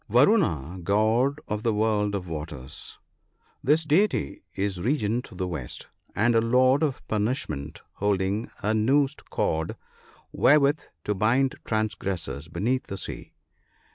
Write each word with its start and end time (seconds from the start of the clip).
—Varuna, 0.09 0.79
god 0.81 1.39
of 1.47 1.61
the 1.61 1.75
world 1.75 2.15
of 2.15 2.27
waters. 2.27 2.97
This 3.63 3.83
Deity 3.83 4.41
is 4.55 4.81
regent 4.81 5.31
of 5.31 5.37
the 5.37 5.47
west, 5.47 5.89
and 6.15 6.33
a 6.33 6.41
lord 6.41 6.81
of 6.81 7.07
punishment, 7.07 7.83
holding 7.93 8.49
a 8.63 8.73
noosed 8.73 9.29
cord, 9.29 9.75
wherewith 10.31 10.79
to 11.03 11.13
bind 11.13 11.53
transgressors 11.65 12.47
beneath 12.47 12.87
the 12.87 12.97
sea. 12.97 13.33